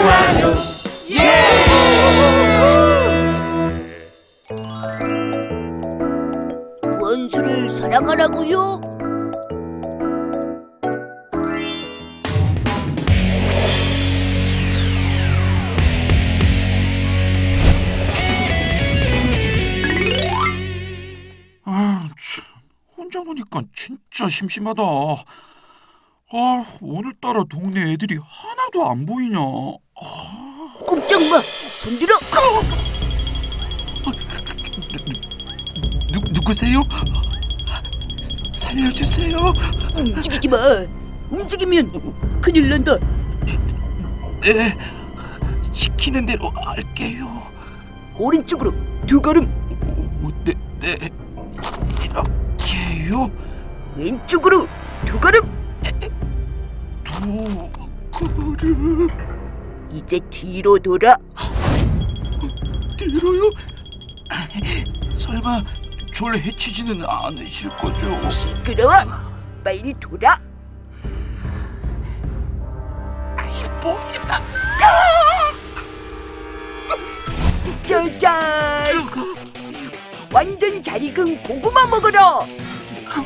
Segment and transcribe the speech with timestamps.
[0.00, 0.54] 좋아요
[7.00, 8.80] 원수를 사랑하라고요?
[21.64, 22.08] 아,
[23.24, 24.82] 노니까 진짜 심심하다.
[26.32, 29.38] 아, 오늘따라 동네 애들이 하나 도 안 보이냐.
[30.86, 31.38] 꼼짝 마!
[31.40, 32.16] 손들어!
[36.12, 36.82] 누, 누구세요?
[38.54, 39.52] 살려주세요.
[39.96, 40.56] 움직이지 마!
[41.30, 42.96] 움직이면 큰일 난다!
[44.42, 44.76] 네,
[45.72, 47.28] 시키는 대로 할게요.
[48.18, 48.72] 오른쪽으로
[49.06, 49.44] 두 걸음,
[50.22, 50.96] 어, 네, 네,
[52.04, 53.30] 이렇게요.
[53.96, 54.66] 왼쪽으로
[55.06, 55.42] 두 걸음!
[57.04, 57.79] 두
[58.28, 59.08] 걸음
[59.90, 61.16] 이제 뒤로 돌아!
[62.96, 63.50] 뒤로요.
[65.16, 65.62] 설마
[66.12, 68.30] 절 해치지는 않으실 거죠?
[68.30, 68.92] 시끄러워!
[69.64, 70.38] 빨리 돌아!
[73.82, 74.40] 모르겠다.
[77.86, 79.10] 짜잔!
[80.32, 82.20] 완전 잘 익은 고구마 먹어라!
[82.22, 83.24] 아,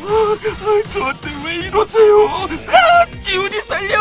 [0.93, 2.27] 저한테 왜 이러세요?
[2.29, 3.99] 아, 지훈이 살려!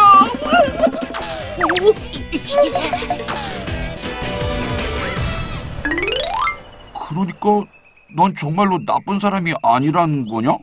[7.09, 7.69] 그러니까
[8.15, 10.57] 넌 정말로 나쁜 사람이 아니라는 거냐?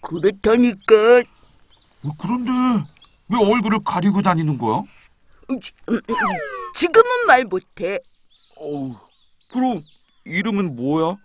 [0.00, 0.94] 그렇다니까
[2.02, 2.50] 어, 그런데
[3.30, 4.78] 왜 얼굴을 가리고 다니는 거야?
[5.50, 5.58] 음,
[5.88, 6.14] 음, 음.
[6.74, 7.98] 지금은 말 못해
[8.56, 8.94] 어우,
[9.52, 9.80] 그럼
[10.24, 11.16] 이름은 뭐야?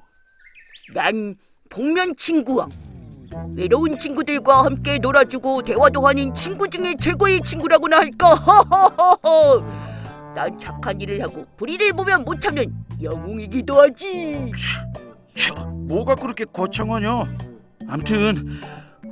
[0.94, 1.36] 난
[1.70, 2.70] 복면 친구왕
[3.56, 9.64] 외로운 친구들과 함께 놀아주고 대화도 하는 친구 중에 최고의 친구라고나 할까 허허허허
[10.36, 14.52] 난 착한 일을 하고 불의를 보면 못 참는 영웅이기도 하지
[15.58, 17.26] 야, 뭐가 그렇게 거창하냐?
[17.88, 18.60] 암튼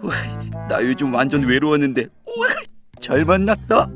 [0.01, 0.13] 우와,
[0.67, 2.47] 나 요즘 완전 외로웠는데 우와,
[2.99, 3.87] 잘 만났다.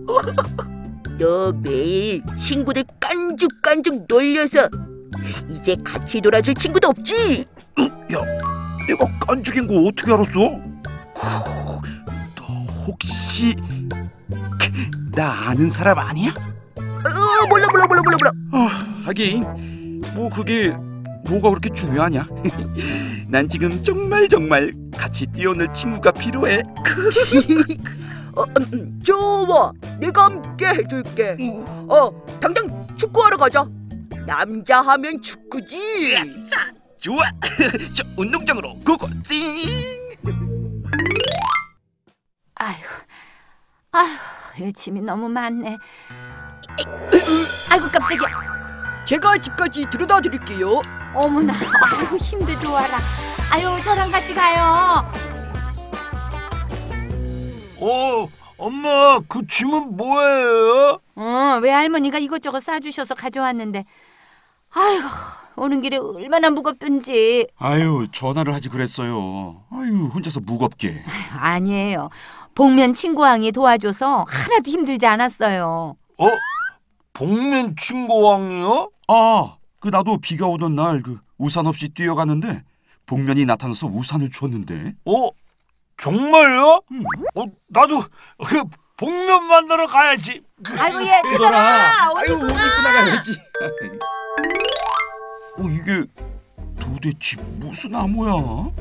[1.17, 4.69] 너 매일 친구들 깐죽깐죽 놀려서
[5.49, 7.45] 이제 같이 놀아줄 친구도 없지
[8.13, 8.19] 야,
[8.87, 10.59] 내가 깐죽인 거 어떻게 알았어?
[12.35, 12.43] 너
[12.87, 13.55] 혹시
[15.11, 16.31] 나 아는 사람 아니야?
[16.77, 20.69] 어, 몰라 몰라 몰라 몰라 몰라 아, 하긴 뭐 그게
[21.25, 22.25] 뭐가 그렇게 중요하냐?
[23.27, 26.63] 난 지금 정말 정말 같이 뛰어놀 친구가 필요해.
[28.35, 31.35] 어, 음, 음, 좋아 내가 함께 해줄게
[31.89, 33.67] 어 당장 축구하러 가자
[34.27, 36.15] 남자 하면 축구지
[36.99, 37.21] 좋아,
[37.93, 39.55] 저 운동장으로 고고 찡.
[42.55, 42.75] 아휴,
[43.91, 45.77] 아휴, 이 짐이 너무 많네.
[47.71, 48.57] 아이고 깜짝이야.
[49.05, 50.81] 제가 집까지 들여다 드릴게요
[51.13, 51.53] 어머나,
[51.83, 52.97] 아이고 힘도 좋아라.
[53.53, 55.05] 아유, 저랑 같이 가요.
[57.79, 58.27] 어,
[58.57, 60.99] 엄마, 그 짐은 뭐예요?
[61.15, 63.85] 어, 외할머니가 이것저것 싸주셔서 가져왔는데,
[64.71, 65.07] 아이고
[65.57, 67.47] 오는 길에 얼마나 무겁던지.
[67.57, 69.63] 아유, 전화를 하지 그랬어요.
[69.71, 71.03] 아유, 혼자서 무겁게.
[71.39, 72.09] 아니에요.
[72.53, 75.95] 복면 친구왕이 도와줘서 하나도 힘들지 않았어요.
[76.19, 76.27] 어?
[77.13, 78.91] 복면 친구왕이요?
[79.07, 82.63] 아, 그 나도 비가 오던 날 그 우산 없이 뛰어가는데
[83.07, 84.93] 복면이 나타나서 우산을 줬는데.
[85.05, 85.29] 어?
[85.97, 86.81] 정말요?
[86.91, 87.03] 음.
[87.35, 88.01] 어, 나도
[88.47, 88.63] 그
[88.97, 90.41] 복면 만나러 가야지.
[90.79, 92.11] 아이고 얘 들어라.
[92.11, 92.65] 옷 아유, 입고 옷 가.
[92.65, 93.31] 입고 나가야지.
[95.57, 96.05] 어, 이게
[96.79, 98.71] 도대체 무슨 나무야?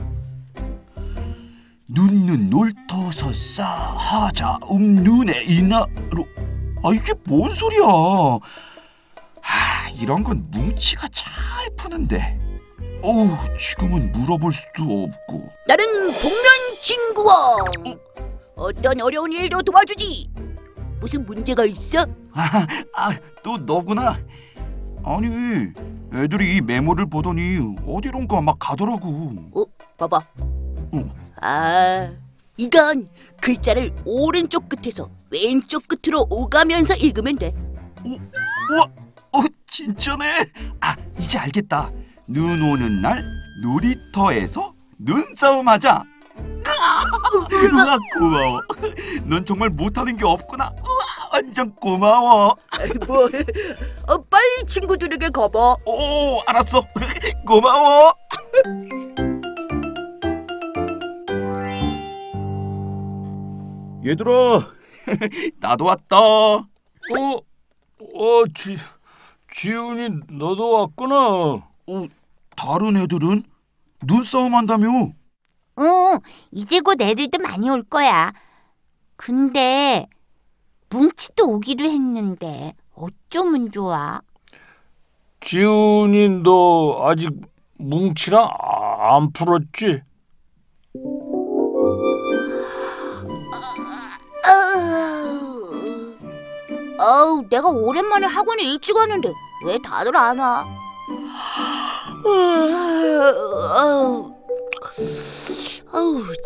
[1.89, 6.27] 눈눈 놀터서 싸하자 음눈에 이나로
[6.83, 7.85] 아 이게 뭔 소리야?
[7.85, 12.39] 아 이런 건 뭉치가 잘 푸는데.
[13.03, 15.49] 어우 지금은 물어볼 수도 없고.
[15.69, 16.43] 나는 복면
[16.83, 17.65] 친구왕
[18.57, 20.29] 어떤 어려운 일도 도와주지
[21.01, 22.05] 무슨 문제가 있어?
[22.33, 23.11] 아, 아,
[23.43, 24.19] 또 너구나.
[25.07, 25.29] 아니,
[26.13, 29.37] 애들이 이 메모를 보더니 어디론가 막 가더라고.
[29.55, 29.65] 어?
[29.97, 30.21] 봐봐
[30.95, 31.11] 응.
[31.41, 32.11] 아
[32.57, 33.09] 이건
[33.41, 37.55] 글자를 오른쪽 끝에서 왼쪽 끝으로 오가면서 읽으면 돼
[38.05, 38.85] 우와,
[39.33, 40.45] 어, 진짜네.
[40.81, 41.91] 아, 이제 알겠다.
[42.27, 43.23] 눈 오는 날
[43.63, 46.03] 놀이터에서 눈싸움하자.
[46.37, 48.61] 우와, 고마워.
[49.25, 50.71] 넌 정말 못하는 게 없구나.
[50.79, 52.57] 우와, 완전 고마워.
[53.07, 53.29] 뭐
[54.07, 56.83] 어, 빨리 친구들에게 가봐 오, 알았어.
[57.47, 58.13] 고마워.
[64.05, 64.61] 얘들아,
[65.61, 66.19] 나도 왔다.
[66.21, 66.65] 어?
[67.99, 68.77] 어, 지,
[69.53, 71.17] 지훈이 너도 왔구나.
[71.17, 72.07] 어,
[72.57, 73.43] 다른 애들은
[74.03, 74.87] 눈싸움 한다며?
[75.79, 76.19] 응,
[76.53, 78.33] 이제 곧 애들도 많이 올 거야.
[79.17, 80.07] 근데
[80.91, 84.21] 뭉치도 오기로 했는데 어쩌면 좋아?
[85.41, 87.31] 지훈이 너 아직
[87.79, 90.01] 뭉치랑 아- 안 풀었지?
[96.99, 99.33] 아우, 내가 오랜만에 학원에 일찍 왔는데
[99.65, 100.65] 왜 다들 안 와?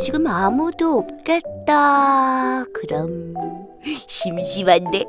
[0.00, 2.64] 지금 아무도 없겠다.
[2.75, 3.35] 그럼
[4.08, 5.05] 심심한데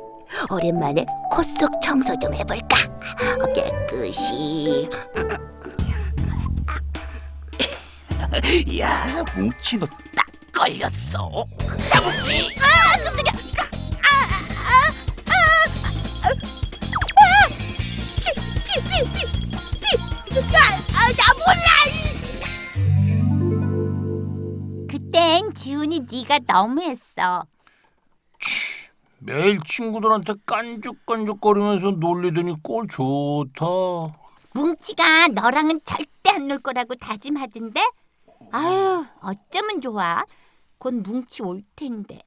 [0.50, 2.76] 오랜만에 코속 청소 좀 해볼까?
[3.40, 4.88] 어, 깨끗이.
[8.80, 11.30] 야, 뭉치 너 딱 걸렸어.
[11.80, 12.56] 사뭉치.
[12.60, 12.64] 아,
[13.02, 13.32] 깜짝이야.
[14.02, 14.08] 아,
[14.58, 14.72] 아,
[15.28, 15.32] 아,
[16.22, 18.26] 아, 아, 피,
[18.64, 19.16] 피, 피, 피,
[19.80, 20.38] 피.
[20.56, 20.58] 아,
[20.94, 21.22] 아, 나
[25.62, 27.46] 지훈이 네가 너무했어.
[29.20, 33.64] 매일 친구들한테 깐죽깐죽거리면서 놀리더니 꼴 좋다.
[34.54, 37.80] 뭉치가 너랑은 절대 안 놀 거라고 다짐하던데.
[38.50, 40.24] 아유, 어쩌면 좋아.
[40.78, 42.18] 곧 뭉치 올 텐데.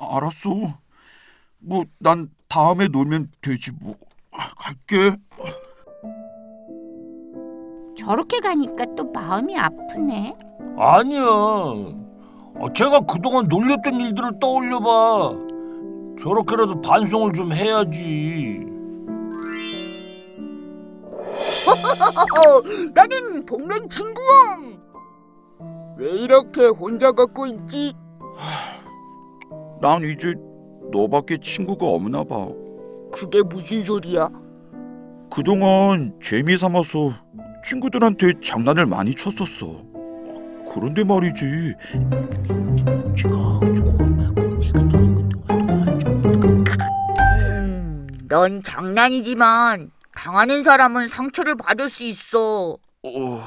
[0.00, 0.50] 알았어.
[1.60, 3.94] 뭐 난 다음에 놀면 되지 뭐.
[4.32, 5.16] 갈게.
[7.96, 10.34] 저렇게 가니까 또 마음이 아프네.
[10.78, 12.09] 아니야.
[12.58, 15.34] 어, 제가 그동안 놀렸던 일들을 떠올려봐.
[16.18, 18.60] 저렇게라도 반성을 좀 해야지.
[22.36, 22.62] 어,
[22.94, 24.80] 나는 복면 친구왕.
[25.96, 27.94] 왜 이렇게 혼자 걷고 있지?
[29.80, 30.34] 난 이제
[30.92, 32.48] 너밖에 친구가 없나 봐.
[33.12, 34.28] 그게 무슨 소리야?
[35.32, 37.12] 그동안 재미 삼아서
[37.64, 39.82] 친구들한테 장난을 많이 쳤었어.
[40.72, 41.74] 그런데 말이지.
[47.50, 52.76] 음, 넌 장난이지만 당하는 사람은 상처를 받을 수 있어.
[53.02, 53.42] 어,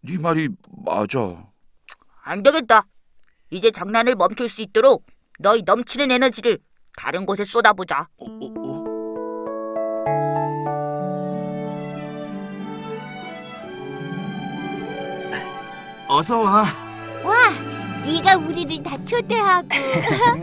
[0.00, 0.48] 네 말이
[0.84, 1.46] 맞아.
[2.24, 2.86] 안 되겠다.
[3.50, 5.06] 이제 장난을 멈출 수 있도록
[5.38, 6.58] 너희 넘치는 에너지를
[6.96, 8.08] 다른 곳에 쏟아보자.
[8.20, 8.67] 어, 어,
[16.18, 16.20] 어.
[16.20, 16.64] 어서 와.
[17.24, 17.50] 와,
[18.04, 19.68] 네가 우리를 다 초대하고.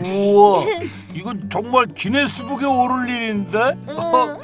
[0.02, 0.64] 우와,
[1.12, 3.76] 이건 정말 기네스북에 오를 일인데?
[3.92, 4.40] 어,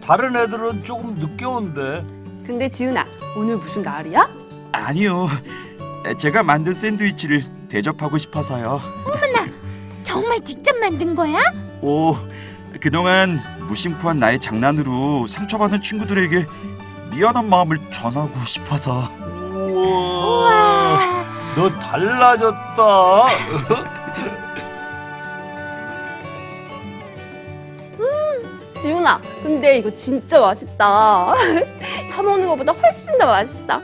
[0.00, 2.04] 다른 애들은 조금 늦게 온대.
[2.46, 3.04] 근데 지은아,
[3.36, 4.28] 오늘 무슨 날이야?
[4.72, 5.28] 아니요.
[6.18, 8.80] 제가 만든 샌드위치를 대접하고 싶어서요.
[10.04, 11.40] 정말 직접 만든 거야?
[11.80, 12.14] 오,
[12.80, 16.46] 그동안 무심코한 나의 장난으로 상처받은 친구들에게
[17.10, 19.10] 미안한 마음을 전하고 싶어서.
[19.18, 20.13] 우와,
[21.56, 23.28] 너 달라졌다.
[28.80, 31.34] 지은아, 근데 이거 진짜 맛있다.
[32.10, 33.80] 사 먹는 것보다 훨씬 더 맛있어.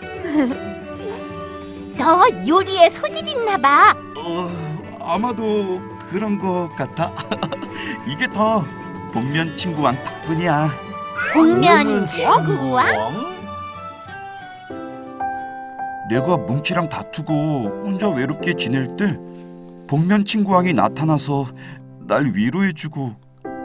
[1.98, 3.94] 너 요리에 소질 있나 봐.
[4.18, 4.50] 어,
[5.02, 7.12] 아마도 그런 것 같아.
[8.06, 8.62] 이게 다
[9.12, 10.70] 복면 친구왕 덕분이야.
[11.32, 12.84] 복면 친구와?
[16.10, 19.16] 내가 뭉치랑 다투고 혼자 외롭게 지낼 때
[19.86, 21.46] 복면 친구왕이 나타나서
[22.00, 23.14] 날 위로해주고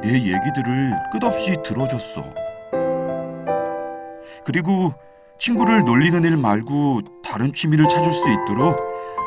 [0.03, 2.23] 내 얘기들을 끝없이 들어줬어.
[4.45, 4.93] 그리고
[5.39, 8.77] 친구를 놀리는 일 말고 다른 취미를 찾을 수 있도록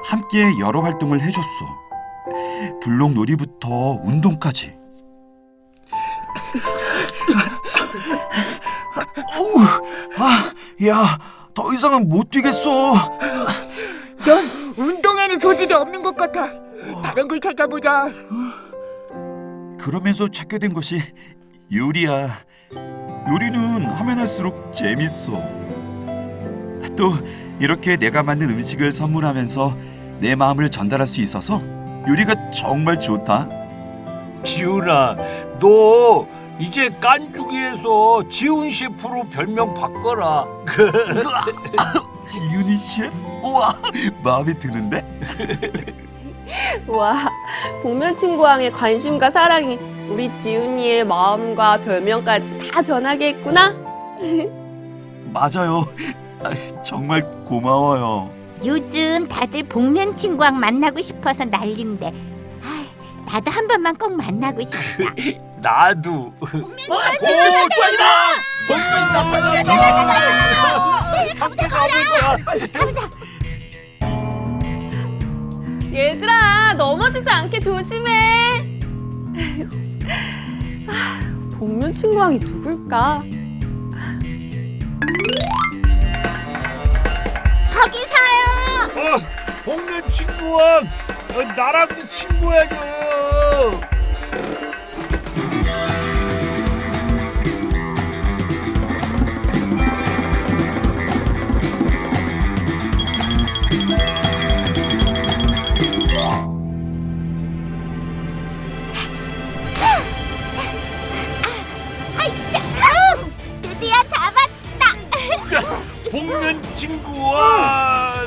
[0.05, 1.49] 함께 여러 활동을 해줬어.
[2.81, 4.79] 블록 놀이부터 운동까지.
[9.37, 9.61] 어우,
[10.19, 10.53] 아,
[10.87, 11.19] 야,
[11.59, 12.95] 더 이상은 못 뛰겠어.
[14.25, 14.45] 넌
[14.77, 16.49] 운동에는 소질이 없는 것 같아.
[17.03, 18.09] 다른 걸 찾아보자.
[19.77, 21.00] 그러면서 찾게 된 것이
[21.75, 22.29] 요리야.
[23.29, 25.33] 요리는 하면 할수록 재밌어.
[26.97, 27.15] 또
[27.59, 29.77] 이렇게 내가 만든 음식을 선물하면서
[30.21, 31.61] 내 마음을 전달할 수 있어서
[32.07, 33.49] 요리가 정말 좋다.
[34.45, 35.17] 지훈아,
[35.59, 36.25] 너
[36.59, 40.45] 이제 깐죽이에서 지훈 셰프로 별명 바꿔라.
[42.27, 43.17] 지윤이 셰프?
[43.45, 43.75] 우와,
[44.23, 45.05] 마음에 드는데?
[46.88, 47.15] 와,
[47.83, 53.75] 복면 친구왕의 관심과 사랑이 우리 지훈이의 마음과 별명까지 다 변하게 했구나.
[55.33, 55.85] 맞아요.
[56.43, 56.50] 아,
[56.83, 58.31] 정말 고마워요.
[58.65, 62.12] 요즘 다들 복면 친구랑 만나고 싶어서 난린데.
[62.65, 62.85] 아,
[63.31, 65.15] 나도 한 번만 꼭 만나고 싶다.
[65.61, 66.33] 나도.
[66.41, 68.05] 오, 찌푸랑이다!
[68.69, 69.99] 복면이 나빠졌다!
[75.93, 78.62] 얘들아 넘어지지 않게 조심해.
[80.87, 83.23] 아, 복면 친구왕이 누굴까?
[87.73, 89.15] 거기서요.
[89.15, 89.19] 어,
[89.65, 90.87] 복면 친구왕,
[91.35, 92.77] 어, 나랑도 친구해줘.
[116.09, 116.11] 잡았다.
[116.11, 118.27] 복면 친구왕.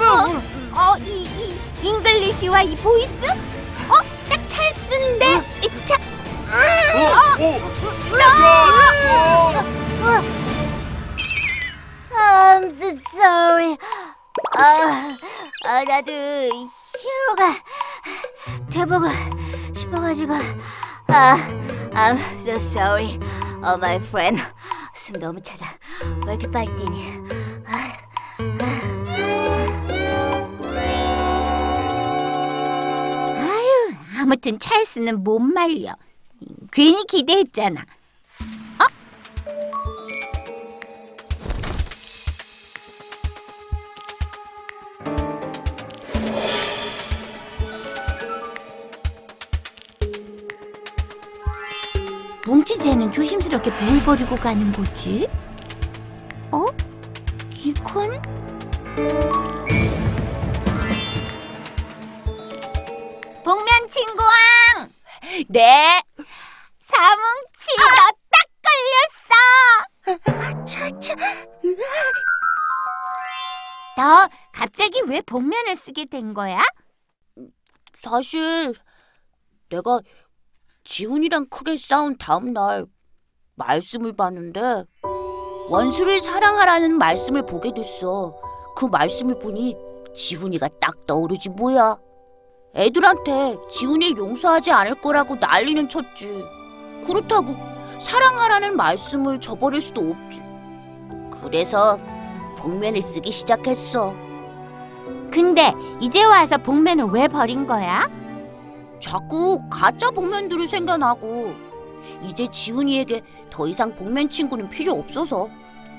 [0.00, 3.26] 어, 어, 이, 이 잉글리시와 이 보이스?
[3.88, 3.94] 어,
[4.28, 5.26] 딱 찰스인데.
[5.62, 5.96] 이 차.
[6.50, 6.56] 어,
[7.38, 7.58] 어,
[8.18, 8.24] 야,
[9.10, 10.22] 어.
[12.12, 13.76] I'm so sorry.
[14.56, 15.16] 아,
[15.66, 17.56] 아 나도 히로가
[18.70, 19.06] 돼보고
[19.90, 20.32] 싶어가지고.
[21.08, 21.36] 아,
[21.92, 23.18] I'm so sorry.
[23.62, 24.40] Oh, my friend.
[24.94, 25.66] 숨 너무 차다.
[26.26, 27.04] 왜 이렇게 빨리 뛰니?
[27.66, 27.92] 아,
[28.58, 28.64] 아.
[33.42, 35.96] 아유, 아무튼 찰스는 못 말려.
[36.72, 37.84] 괜히 기대했잖아.
[53.50, 55.28] 조심스럽게 뭘 버리고 가는 거지?
[56.52, 56.66] 어?
[57.52, 58.22] 이건?
[63.44, 64.92] 복면 친구왕!
[65.48, 66.00] 네?
[66.80, 68.22] 사뭉치 너딱
[70.06, 70.64] 걸렸어!
[70.64, 71.14] 차차
[73.96, 76.62] 너 갑자기 왜 복면을 쓰게 된 거야?
[78.00, 78.74] 사실
[79.68, 80.00] 내가
[80.84, 82.86] 지훈이랑 크게 싸운 다음 날
[83.60, 84.84] 말씀을 봤는데
[85.70, 88.34] 원수를 사랑하라는 말씀을 보게 됐어.
[88.74, 89.76] 그 말씀을 보니
[90.14, 91.96] 지훈이가 딱 떠오르지 뭐야.
[92.74, 96.44] 애들한테 지훈이를 용서하지 않을 거라고 난리는 쳤지.
[97.06, 97.54] 그렇다고
[98.00, 100.42] 사랑하라는 말씀을 저버릴 수도 없지.
[101.42, 101.98] 그래서
[102.56, 104.14] 복면을 쓰기 시작했어.
[105.30, 108.08] 근데 이제 와서 복면을 왜 버린 거야?
[109.00, 111.69] 자꾸 가짜 복면들이 생겨나고
[112.24, 115.48] 이제 지훈이에게 더 이상 복면 친구는 필요 없어서.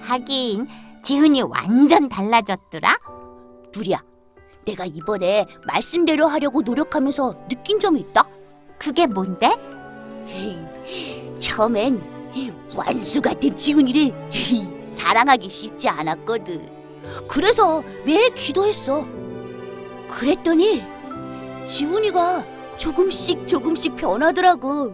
[0.01, 0.67] 하긴
[1.03, 2.97] 지훈이 완전 달라졌더라.
[3.75, 4.03] 누리야
[4.65, 8.27] 내가 이번에 말씀대로 하려고 노력하면서 느낀 점이 있다.
[8.77, 9.49] 그게 뭔데?
[11.39, 12.01] 처음엔
[12.75, 14.13] 완수 같은 지훈이를
[14.95, 16.57] 사랑하기 쉽지 않았거든.
[17.29, 19.05] 그래서 매일 기도했어?
[20.07, 20.83] 그랬더니
[21.65, 22.45] 지훈이가
[22.77, 24.93] 조금씩 조금씩 변하더라고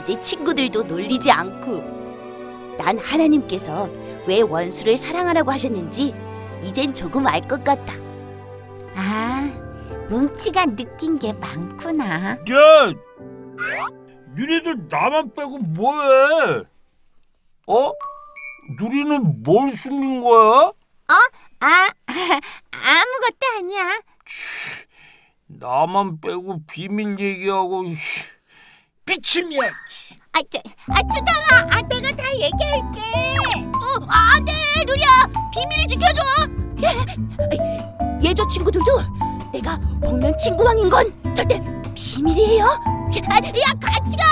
[0.00, 3.88] 이제 친구들도 놀리지 않고 난 하나님께서
[4.26, 6.14] 왜 원수를 사랑하라고 하셨는지
[6.62, 7.94] 이젠 조금 알 것 같다
[8.94, 9.50] 아,
[10.08, 12.32] 뭉치가 느낀 게 많구나.
[12.32, 12.36] 야,
[14.34, 16.64] 니네들 나만 빼고 뭐해?
[17.66, 17.92] 어?
[18.78, 20.72] 누리는 뭘 숨긴 거야?
[21.08, 21.88] 아,
[22.70, 24.00] 아무것도 아니야.
[25.46, 28.24] 나만 빼고 비밀 얘기하고 이씨,
[29.06, 29.62] 미친이야.
[30.32, 33.00] 아, 저, 아, 투덜아, 아, 내가 다 얘기할게.
[33.74, 34.52] 어, 안 돼,
[34.86, 35.08] 누리야.
[35.52, 36.22] 비밀을 지켜줘.
[38.22, 38.86] 예조 친구들도
[39.52, 41.60] 내가 복면 친구왕인 건 절대
[41.94, 42.64] 비밀이에요.
[42.64, 44.31] 야, 야, 같이 가.